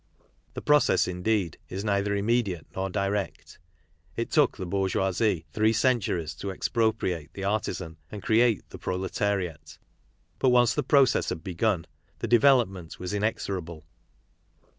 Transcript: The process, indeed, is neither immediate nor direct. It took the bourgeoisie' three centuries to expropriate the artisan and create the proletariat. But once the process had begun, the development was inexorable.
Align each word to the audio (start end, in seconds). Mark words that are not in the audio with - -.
The 0.55 0.63
process, 0.63 1.07
indeed, 1.07 1.59
is 1.69 1.83
neither 1.85 2.15
immediate 2.15 2.65
nor 2.75 2.89
direct. 2.89 3.59
It 4.15 4.31
took 4.31 4.57
the 4.57 4.65
bourgeoisie' 4.65 5.45
three 5.53 5.73
centuries 5.73 6.33
to 6.37 6.49
expropriate 6.49 7.29
the 7.33 7.43
artisan 7.43 7.97
and 8.11 8.23
create 8.23 8.67
the 8.71 8.79
proletariat. 8.79 9.77
But 10.39 10.49
once 10.49 10.73
the 10.73 10.81
process 10.81 11.29
had 11.29 11.43
begun, 11.43 11.85
the 12.17 12.27
development 12.27 12.97
was 12.99 13.13
inexorable. 13.13 13.85